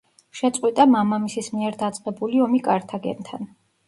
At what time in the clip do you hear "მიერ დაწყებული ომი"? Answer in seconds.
1.57-2.63